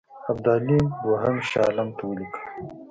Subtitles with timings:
[0.31, 2.43] ابدالي دوهم شاه عالم ته ولیکل.